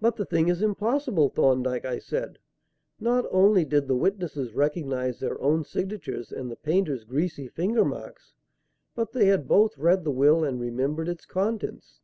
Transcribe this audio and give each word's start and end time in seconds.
"But 0.00 0.16
the 0.16 0.24
thing 0.24 0.48
is 0.48 0.62
impossible, 0.62 1.28
Thorndyke," 1.28 1.84
I 1.84 1.98
said. 1.98 2.38
"Not 2.98 3.26
only 3.30 3.66
did 3.66 3.86
the 3.86 3.94
witnesses 3.94 4.54
recognize 4.54 5.20
their 5.20 5.38
own 5.42 5.62
signatures 5.62 6.32
and 6.32 6.50
the 6.50 6.56
painter's 6.56 7.04
greasy 7.04 7.46
finger 7.46 7.84
marks, 7.84 8.32
but 8.94 9.12
they 9.12 9.26
had 9.26 9.46
both 9.46 9.76
read 9.76 10.04
the 10.04 10.10
will 10.10 10.42
and 10.42 10.58
remembered 10.58 11.10
its 11.10 11.26
contents." 11.26 12.00